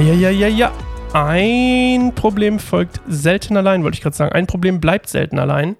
ja, 0.00 0.14
ja, 0.14 0.30
ja, 0.30 0.48
ja. 0.48 0.72
Ein 1.12 2.14
Problem 2.14 2.58
folgt 2.58 3.00
selten 3.08 3.56
allein, 3.56 3.82
wollte 3.82 3.96
ich 3.96 4.02
gerade 4.02 4.16
sagen. 4.16 4.32
Ein 4.32 4.46
Problem 4.46 4.80
bleibt 4.80 5.08
selten 5.08 5.38
allein. 5.38 5.76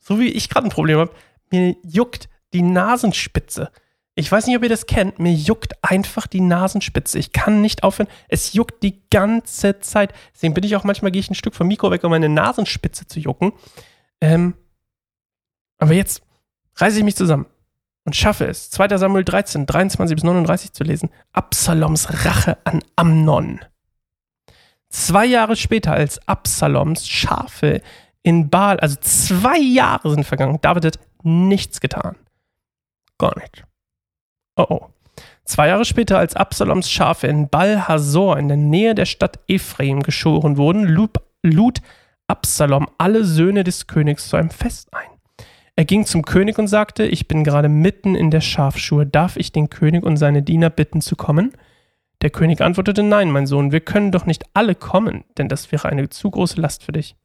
So 0.00 0.18
wie 0.18 0.28
ich 0.28 0.48
gerade 0.48 0.66
ein 0.66 0.70
Problem 0.70 0.98
habe. 0.98 1.12
Mir 1.50 1.76
juckt 1.82 2.28
die 2.52 2.62
Nasenspitze. 2.62 3.70
Ich 4.16 4.30
weiß 4.30 4.46
nicht, 4.46 4.56
ob 4.56 4.62
ihr 4.62 4.68
das 4.68 4.86
kennt. 4.86 5.18
Mir 5.18 5.32
juckt 5.32 5.74
einfach 5.82 6.26
die 6.26 6.40
Nasenspitze. 6.40 7.18
Ich 7.18 7.32
kann 7.32 7.60
nicht 7.60 7.82
aufhören. 7.82 8.08
Es 8.28 8.52
juckt 8.52 8.82
die 8.82 9.08
ganze 9.10 9.80
Zeit. 9.80 10.12
Deswegen 10.34 10.54
bin 10.54 10.64
ich 10.64 10.74
auch 10.76 10.84
manchmal, 10.84 11.10
gehe 11.10 11.20
ich 11.20 11.30
ein 11.30 11.34
Stück 11.34 11.54
vom 11.54 11.68
Mikro 11.68 11.90
weg, 11.90 12.04
um 12.04 12.10
meine 12.10 12.28
Nasenspitze 12.28 13.06
zu 13.06 13.20
jucken. 13.20 13.52
Ähm, 14.20 14.54
aber 15.78 15.92
jetzt 15.92 16.22
reiße 16.76 16.98
ich 16.98 17.04
mich 17.04 17.16
zusammen 17.16 17.46
und 18.04 18.14
schaffe 18.14 18.46
es, 18.46 18.70
2. 18.70 18.98
Samuel 18.98 19.24
13, 19.24 19.66
23 19.66 20.14
bis 20.14 20.24
39 20.24 20.72
zu 20.72 20.84
lesen. 20.84 21.10
Absaloms 21.32 22.24
Rache 22.24 22.58
an 22.64 22.82
Amnon. 22.96 23.60
Zwei 24.90 25.26
Jahre 25.26 25.56
später, 25.56 25.92
als 25.92 26.26
Absaloms 26.28 27.08
Schafe 27.08 27.80
in 28.22 28.50
Baal, 28.50 28.78
also 28.78 28.96
zwei 29.00 29.58
Jahre 29.58 30.10
sind 30.10 30.24
vergangen, 30.24 30.58
David 30.60 30.84
hat 30.84 30.98
nichts 31.22 31.80
getan. 31.80 32.16
Gar 33.18 33.38
nicht. 33.38 33.64
Oh 34.56 34.66
oh. 34.68 34.90
Zwei 35.44 35.68
Jahre 35.68 35.84
später, 35.84 36.18
als 36.18 36.36
Absaloms 36.36 36.90
Schafe 36.90 37.26
in 37.26 37.48
Baal 37.48 37.88
Hazor 37.88 38.38
in 38.38 38.48
der 38.48 38.56
Nähe 38.56 38.94
der 38.94 39.06
Stadt 39.06 39.40
Ephraim 39.48 40.02
geschoren 40.02 40.56
wurden, 40.56 40.84
lud 41.42 41.80
Absalom 42.26 42.88
alle 42.98 43.24
Söhne 43.24 43.64
des 43.64 43.86
Königs 43.86 44.28
zu 44.28 44.36
einem 44.36 44.50
Fest 44.50 44.88
ein. 44.94 45.13
Er 45.76 45.84
ging 45.84 46.06
zum 46.06 46.22
König 46.24 46.58
und 46.58 46.68
sagte, 46.68 47.04
ich 47.04 47.26
bin 47.26 47.42
gerade 47.42 47.68
mitten 47.68 48.14
in 48.14 48.30
der 48.30 48.40
Schafschur, 48.40 49.04
darf 49.04 49.36
ich 49.36 49.50
den 49.50 49.70
König 49.70 50.04
und 50.04 50.16
seine 50.16 50.42
Diener 50.42 50.70
bitten 50.70 51.00
zu 51.00 51.16
kommen? 51.16 51.52
Der 52.22 52.30
König 52.30 52.60
antwortete, 52.60 53.02
nein, 53.02 53.30
mein 53.30 53.46
Sohn, 53.46 53.72
wir 53.72 53.80
können 53.80 54.12
doch 54.12 54.24
nicht 54.24 54.44
alle 54.54 54.76
kommen, 54.76 55.24
denn 55.36 55.48
das 55.48 55.72
wäre 55.72 55.88
eine 55.88 56.08
zu 56.08 56.30
große 56.30 56.60
Last 56.60 56.84
für 56.84 56.92
dich. 56.92 57.16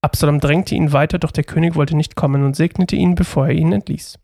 Absalom 0.00 0.40
drängte 0.40 0.74
ihn 0.74 0.92
weiter, 0.92 1.18
doch 1.18 1.32
der 1.32 1.44
König 1.44 1.74
wollte 1.74 1.96
nicht 1.96 2.16
kommen 2.16 2.44
und 2.44 2.56
segnete 2.56 2.96
ihn, 2.96 3.14
bevor 3.14 3.48
er 3.48 3.54
ihn 3.54 3.72
entließ. 3.72 4.18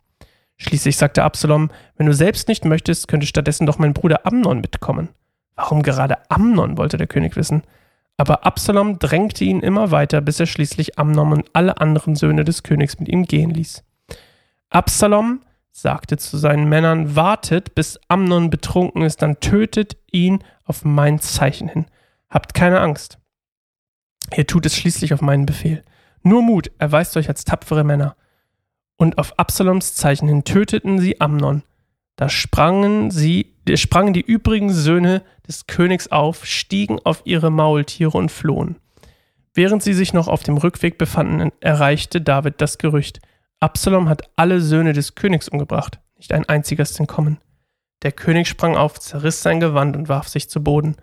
Schließlich 0.57 0.97
sagte 0.97 1.23
Absalom, 1.23 1.71
wenn 1.97 2.07
du 2.07 2.15
selbst 2.15 2.49
nicht 2.49 2.65
möchtest, 2.65 3.09
könnte 3.09 3.27
stattdessen 3.27 3.67
doch 3.67 3.79
mein 3.79 3.93
Bruder 3.93 4.25
Amnon 4.25 4.61
mitkommen. 4.61 5.09
Warum 5.57 5.83
gerade 5.83 6.19
Amnon, 6.31 6.79
wollte 6.79 6.97
der 6.97 7.07
König 7.07 7.37
wissen. 7.37 7.63
Aber 8.17 8.47
Absalom 8.47 8.99
drängte 8.99 9.45
ihn 9.45 9.61
immer 9.61 9.91
weiter, 9.91 10.21
bis 10.21 10.39
er 10.39 10.47
schließlich 10.47 10.99
Amnon 10.99 11.33
und 11.33 11.51
alle 11.55 11.79
anderen 11.81 12.15
Söhne 12.15 12.45
des 12.45 12.63
Königs 12.63 12.99
mit 12.99 13.09
ihm 13.09 13.25
gehen 13.25 13.51
ließ. 13.51 13.83
Absalom 14.71 15.41
sagte 15.73 16.19
zu 16.19 16.37
seinen 16.37 16.69
Männern, 16.69 17.17
wartet, 17.17 17.75
bis 17.75 17.99
Amnon 18.09 18.51
betrunken 18.51 19.03
ist, 19.03 19.23
dann 19.23 19.41
tötet 19.41 19.97
ihn 20.11 20.45
auf 20.65 20.85
mein 20.85 21.19
Zeichen 21.19 21.69
hin. 21.69 21.87
Habt 22.29 22.55
keine 22.55 22.81
Angst. 22.81 23.19
Ihr 24.37 24.47
tut 24.47 24.67
es 24.67 24.77
schließlich 24.77 25.13
auf 25.15 25.21
meinen 25.21 25.47
Befehl. 25.47 25.83
Nur 26.23 26.43
Mut, 26.43 26.71
erweist 26.79 27.17
euch 27.17 27.29
als 27.29 27.45
tapfere 27.45 27.85
Männer. 27.85 28.17
Und 28.97 29.19
auf 29.19 29.39
Absaloms 29.39 29.95
Zeichen 29.95 30.29
hin 30.29 30.45
töteten 30.45 30.99
sie 30.99 31.21
Amnon. 31.21 31.63
Da 32.17 32.29
sprangen 32.29 33.11
sie, 33.11 33.52
sprangen 33.77 34.13
die 34.13 34.21
übrigen 34.21 34.73
Söhne 34.73 35.23
des 35.47 35.67
Königs 35.67 36.09
auf, 36.09 36.45
stiegen 36.45 36.99
auf 37.05 37.23
ihre 37.25 37.51
Maultiere 37.51 38.17
und 38.17 38.31
flohen. 38.31 38.77
Während 39.55 39.83
sie 39.83 39.93
sich 39.93 40.13
noch 40.13 40.29
auf 40.29 40.43
dem 40.43 40.57
Rückweg 40.57 40.99
befanden, 40.99 41.53
erreichte 41.61 42.21
David 42.21 42.55
das 42.59 42.79
Gerücht, 42.79 43.21
Absalom 43.61 44.09
hat 44.09 44.23
alle 44.35 44.61
Söhne 44.61 44.93
des 44.93 45.15
Königs 45.15 45.49
umgebracht, 45.49 46.01
nicht 46.17 46.33
ein 46.33 46.49
einziger 46.49 46.83
ist 46.83 46.99
entkommen. 46.99 47.39
Der 48.03 48.11
König 48.11 48.49
sprang 48.49 48.77
auf, 48.77 48.99
zerriss 48.99 49.43
sein 49.43 49.61
Gewand 49.61 49.97
und 49.97 50.09
warf 50.09 50.27
sich 50.27 50.51
zu 50.51 50.65
Boden. 50.65 50.97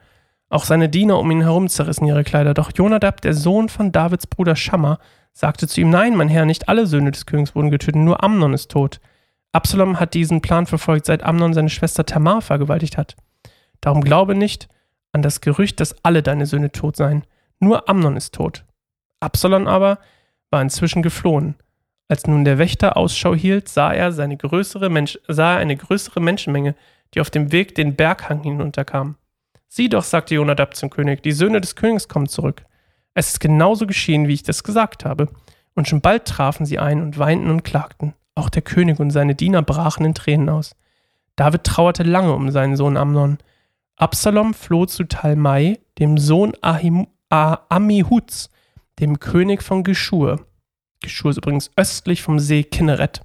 Auch 0.49 0.65
seine 0.65 0.89
Diener 0.89 1.19
um 1.19 1.31
ihn 1.31 1.41
herum 1.41 1.69
zerrissen 1.69 2.05
ihre 2.05 2.23
Kleider, 2.25 2.53
doch 2.53 2.71
Jonadab, 2.75 3.21
der 3.21 3.33
Sohn 3.33 3.69
von 3.69 3.93
Davids 3.93 4.27
Bruder 4.27 4.57
Schammer, 4.57 4.99
sagte 5.31 5.67
zu 5.67 5.79
ihm, 5.79 5.89
nein, 5.89 6.15
mein 6.15 6.27
Herr, 6.27 6.45
nicht 6.45 6.67
alle 6.67 6.85
Söhne 6.87 7.11
des 7.11 7.25
Königs 7.25 7.55
wurden 7.55 7.69
getötet, 7.69 8.01
nur 8.01 8.23
Amnon 8.23 8.53
ist 8.53 8.71
tot. 8.71 8.99
Absalom 9.51 9.99
hat 9.99 10.13
diesen 10.13 10.41
Plan 10.41 10.65
verfolgt, 10.65 11.05
seit 11.05 11.23
Amnon 11.23 11.53
seine 11.53 11.69
Schwester 11.69 12.05
Tamar 12.05 12.41
vergewaltigt 12.41 12.97
hat. 12.97 13.15
Darum 13.81 14.01
glaube 14.01 14.35
nicht 14.35 14.69
an 15.11 15.21
das 15.21 15.41
Gerücht, 15.41 15.79
dass 15.79 16.03
alle 16.03 16.21
deine 16.21 16.45
Söhne 16.45 16.71
tot 16.71 16.95
seien. 16.95 17.23
Nur 17.59 17.89
Amnon 17.89 18.15
ist 18.15 18.35
tot. 18.35 18.65
Absalom 19.19 19.67
aber 19.67 19.99
war 20.51 20.61
inzwischen 20.61 21.01
geflohen. 21.01 21.55
Als 22.07 22.25
nun 22.25 22.45
der 22.45 22.57
Wächter 22.57 22.97
Ausschau 22.97 23.35
hielt, 23.35 23.69
sah 23.69 23.93
er, 23.93 24.11
größere 24.11 25.05
sah 25.27 25.53
er 25.53 25.59
eine 25.59 25.75
größere 25.75 26.19
Menschenmenge, 26.19 26.75
die 27.13 27.21
auf 27.21 27.29
dem 27.29 27.51
Weg 27.51 27.75
den 27.75 27.95
Berghang 27.95 28.43
hinunterkam. 28.43 29.15
Sieh 29.67 29.89
doch, 29.89 30.03
sagte 30.03 30.35
Jonadab 30.35 30.75
zum 30.75 30.89
König, 30.89 31.21
die 31.21 31.31
Söhne 31.31 31.61
des 31.61 31.75
Königs 31.75 32.07
kommen 32.07 32.27
zurück. 32.27 32.63
Es 33.13 33.29
ist 33.29 33.39
genauso 33.39 33.85
geschehen, 33.85 34.27
wie 34.27 34.33
ich 34.33 34.43
das 34.43 34.63
gesagt 34.63 35.05
habe. 35.05 35.29
Und 35.75 35.87
schon 35.87 36.01
bald 36.01 36.25
trafen 36.25 36.65
sie 36.65 36.79
ein 36.79 37.01
und 37.01 37.19
weinten 37.19 37.49
und 37.49 37.63
klagten. 37.63 38.13
Auch 38.35 38.49
der 38.49 38.61
König 38.61 38.99
und 38.99 39.11
seine 39.11 39.35
Diener 39.35 39.61
brachen 39.61 40.05
in 40.05 40.13
Tränen 40.13 40.49
aus. 40.49 40.75
David 41.35 41.63
trauerte 41.63 42.03
lange 42.03 42.33
um 42.33 42.51
seinen 42.51 42.75
Sohn 42.75 42.97
Amnon. 42.97 43.37
Absalom 43.95 44.53
floh 44.53 44.85
zu 44.85 45.03
Talmai, 45.05 45.79
dem 45.97 46.17
Sohn 46.17 46.53
Ahim, 46.61 47.07
ah, 47.29 47.59
dem 48.99 49.19
König 49.19 49.63
von 49.63 49.83
Geschur. 49.83 50.45
Geschur 51.01 51.31
ist 51.31 51.37
übrigens 51.37 51.71
östlich 51.75 52.21
vom 52.21 52.39
See 52.39 52.63
Kinneret. 52.63 53.21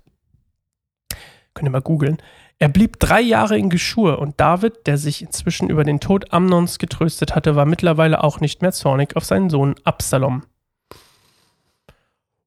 Könnt 1.54 1.68
ihr 1.68 1.72
mal 1.72 1.80
googeln. 1.80 2.18
Er 2.58 2.68
blieb 2.68 3.00
drei 3.00 3.20
Jahre 3.20 3.58
in 3.58 3.68
Geschur 3.68 4.18
und 4.18 4.40
David, 4.40 4.86
der 4.86 4.96
sich 4.96 5.22
inzwischen 5.22 5.68
über 5.68 5.84
den 5.84 6.00
Tod 6.00 6.32
Amnons 6.32 6.78
getröstet 6.78 7.34
hatte, 7.34 7.56
war 7.56 7.66
mittlerweile 7.66 8.22
auch 8.22 8.40
nicht 8.40 8.62
mehr 8.62 8.72
zornig 8.72 9.16
auf 9.16 9.24
seinen 9.24 9.50
Sohn 9.50 9.74
Absalom. 9.84 10.44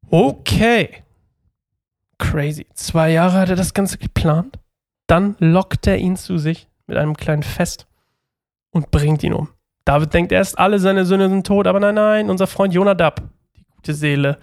Okay. 0.09 1.03
Crazy. 2.19 2.67
Zwei 2.73 3.11
Jahre 3.11 3.39
hat 3.39 3.49
er 3.49 3.55
das 3.55 3.73
Ganze 3.73 3.97
geplant. 3.97 4.59
Dann 5.07 5.35
lockt 5.39 5.87
er 5.87 5.97
ihn 5.97 6.17
zu 6.17 6.37
sich 6.37 6.67
mit 6.87 6.97
einem 6.97 7.15
kleinen 7.15 7.43
Fest 7.43 7.87
und 8.71 8.91
bringt 8.91 9.23
ihn 9.23 9.33
um. 9.33 9.49
David 9.85 10.13
denkt 10.13 10.31
erst, 10.31 10.59
alle 10.59 10.79
seine 10.79 11.05
Söhne 11.05 11.29
sind 11.29 11.47
tot, 11.47 11.65
aber 11.67 11.79
nein, 11.79 11.95
nein, 11.95 12.29
unser 12.29 12.47
Freund 12.47 12.73
Jonadab, 12.73 13.21
die 13.55 13.63
gute 13.63 13.93
Seele, 13.93 14.37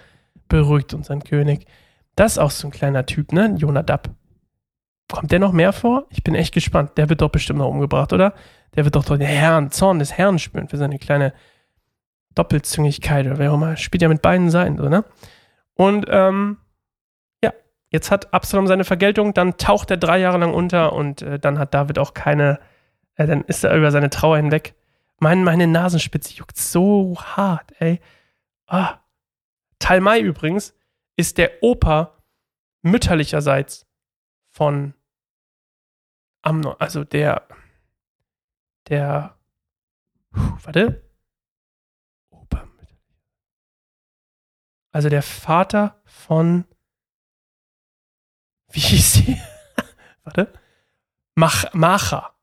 beruhigt 0.48 0.94
unseren 0.94 1.22
König. 1.22 1.66
Das 2.16 2.32
ist 2.32 2.38
auch 2.38 2.50
so 2.50 2.68
ein 2.68 2.70
kleiner 2.70 3.04
Typ, 3.06 3.32
ne? 3.32 3.54
Jonadab. 3.58 4.10
Kommt 5.12 5.32
der 5.32 5.38
noch 5.38 5.52
mehr 5.52 5.72
vor? 5.72 6.06
Ich 6.10 6.24
bin 6.24 6.34
echt 6.34 6.54
gespannt. 6.54 6.92
Der 6.96 7.08
wird 7.08 7.20
doch 7.20 7.28
bestimmt 7.28 7.58
noch 7.58 7.68
umgebracht, 7.68 8.12
oder? 8.12 8.34
Der 8.74 8.84
wird 8.84 8.96
doch 8.96 9.04
den 9.04 9.20
Herrn, 9.20 9.70
Zorn 9.70 9.98
des 9.98 10.12
Herrn 10.12 10.38
spüren 10.38 10.68
für 10.68 10.76
seine 10.76 10.98
kleine 10.98 11.34
Doppelzüngigkeit 12.34 13.26
oder 13.26 13.38
wer 13.38 13.50
auch 13.50 13.56
immer. 13.56 13.76
Spielt 13.76 14.02
ja 14.02 14.08
mit 14.08 14.22
beiden 14.22 14.50
Seiten, 14.50 14.78
so, 14.78 14.88
ne? 14.88 15.04
Und, 15.74 16.06
ähm, 16.08 16.58
Jetzt 17.94 18.10
hat 18.10 18.34
Absalom 18.34 18.66
seine 18.66 18.82
Vergeltung, 18.82 19.34
dann 19.34 19.56
taucht 19.56 19.88
er 19.88 19.96
drei 19.96 20.18
Jahre 20.18 20.38
lang 20.38 20.52
unter 20.52 20.94
und 20.94 21.22
äh, 21.22 21.38
dann 21.38 21.60
hat 21.60 21.74
David 21.74 22.00
auch 22.00 22.12
keine, 22.12 22.58
äh, 23.14 23.24
dann 23.24 23.42
ist 23.44 23.62
er 23.62 23.72
über 23.76 23.92
seine 23.92 24.10
Trauer 24.10 24.36
hinweg. 24.36 24.74
Mein, 25.20 25.44
meine 25.44 25.68
Nasenspitze 25.68 26.34
juckt 26.34 26.56
so 26.56 27.16
hart, 27.20 27.72
ey. 27.78 28.00
Ah. 28.66 28.98
Talmai 29.78 30.18
übrigens 30.18 30.74
ist 31.14 31.38
der 31.38 31.62
Opa 31.62 32.20
mütterlicherseits 32.82 33.86
von 34.48 34.94
Amnon, 36.42 36.74
also 36.80 37.04
der, 37.04 37.46
der, 38.88 39.38
puh, 40.32 40.58
warte, 40.64 41.08
Opa 42.30 42.66
also 44.90 45.08
der 45.08 45.22
Vater 45.22 46.02
von 46.06 46.64
wie 48.74 48.80
hieß 48.80 49.12
sie? 49.14 49.40
Warte. 50.24 50.52
Mach, 51.34 51.72
Macha. 51.72 52.34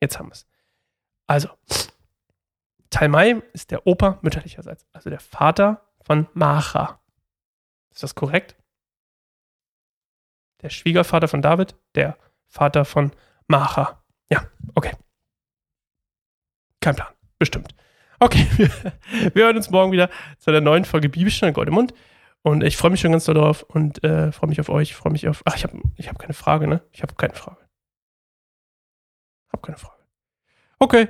Jetzt 0.00 0.18
haben 0.18 0.28
wir 0.28 0.32
es. 0.32 0.46
Also, 1.26 1.48
Talmai 2.90 3.42
ist 3.52 3.70
der 3.70 3.86
Opa 3.86 4.18
mütterlicherseits, 4.22 4.86
also 4.92 5.10
der 5.10 5.20
Vater 5.20 5.86
von 6.00 6.26
Macha. 6.34 7.00
Ist 7.92 8.02
das 8.02 8.14
korrekt? 8.14 8.56
Der 10.62 10.70
Schwiegervater 10.70 11.28
von 11.28 11.42
David, 11.42 11.76
der 11.94 12.16
Vater 12.46 12.84
von 12.84 13.12
Macha. 13.46 14.02
Ja, 14.28 14.44
okay. 14.74 14.92
Kein 16.80 16.96
Plan. 16.96 17.08
Bestimmt. 17.38 17.74
Okay, 18.18 18.46
wir 19.34 19.44
hören 19.44 19.56
uns 19.56 19.70
morgen 19.70 19.92
wieder 19.92 20.10
zu 20.38 20.50
einer 20.50 20.60
neuen 20.60 20.84
Folge 20.84 21.08
Bibelstunde 21.08 21.52
Gold 21.52 21.68
im 21.68 21.74
Mund. 21.74 21.94
Und 22.42 22.64
ich 22.64 22.76
freue 22.76 22.90
mich 22.90 23.00
schon 23.00 23.12
ganz 23.12 23.24
darauf 23.24 23.62
und 23.62 24.02
äh, 24.02 24.32
freue 24.32 24.48
mich 24.48 24.60
auf 24.60 24.70
euch, 24.70 24.94
freue 24.94 25.12
mich 25.12 25.28
auf. 25.28 25.42
Ach, 25.44 25.56
ich 25.56 25.64
habe 25.64 25.78
ich 25.96 26.08
hab 26.08 26.18
keine 26.18 26.32
Frage, 26.32 26.66
ne? 26.66 26.82
Ich 26.92 27.02
habe 27.02 27.14
keine 27.14 27.34
Frage. 27.34 27.58
Hab 29.52 29.62
keine 29.62 29.76
Frage. 29.76 30.02
Okay. 30.78 31.08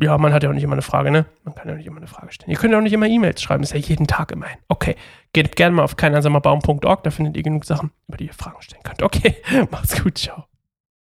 Ja, 0.00 0.16
man 0.16 0.32
hat 0.32 0.42
ja 0.42 0.48
auch 0.48 0.54
nicht 0.54 0.64
immer 0.64 0.72
eine 0.72 0.82
Frage, 0.82 1.10
ne? 1.10 1.26
Man 1.44 1.54
kann 1.54 1.68
ja 1.68 1.74
nicht 1.74 1.86
immer 1.86 1.98
eine 1.98 2.06
Frage 2.06 2.32
stellen. 2.32 2.50
Ihr 2.50 2.56
könnt 2.56 2.72
ja 2.72 2.78
auch 2.78 2.82
nicht 2.82 2.94
immer 2.94 3.06
E-Mails 3.06 3.42
schreiben, 3.42 3.62
ist 3.62 3.74
ja 3.74 3.78
jeden 3.78 4.06
Tag 4.06 4.32
immerhin. 4.32 4.58
Okay. 4.68 4.96
Geht 5.32 5.54
gerne 5.54 5.76
mal 5.76 5.82
auf 5.82 5.96
keineinsamerbaum.org, 5.96 7.02
da 7.04 7.10
findet 7.10 7.36
ihr 7.36 7.42
genug 7.42 7.64
Sachen, 7.64 7.92
über 8.08 8.16
die 8.16 8.26
ihr 8.26 8.34
Fragen 8.34 8.60
stellen 8.62 8.82
könnt. 8.82 9.02
Okay. 9.02 9.36
Macht's 9.70 10.02
gut, 10.02 10.18
ciao. 10.18 10.51